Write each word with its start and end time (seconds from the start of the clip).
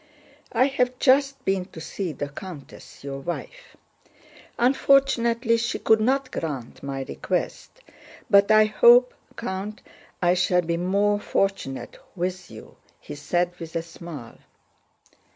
"I 0.51 0.65
have 0.65 0.97
just 0.97 1.45
been 1.45 1.65
to 1.65 1.79
see 1.79 2.11
the 2.11 2.29
countess, 2.29 3.03
your 3.03 3.19
wife. 3.19 3.77
Unfortunately 4.57 5.57
she 5.57 5.77
could 5.77 6.01
not 6.01 6.31
grant 6.31 6.81
my 6.81 7.03
request, 7.03 7.81
but 8.27 8.49
I 8.49 8.65
hope, 8.65 9.13
Count, 9.37 9.83
I 10.19 10.33
shall 10.33 10.63
be 10.63 10.75
more 10.77 11.19
fortunate 11.19 11.99
with 12.15 12.49
you," 12.49 12.77
he 12.99 13.13
said 13.13 13.53
with 13.59 13.75
a 13.75 13.83
smile. 13.83 14.39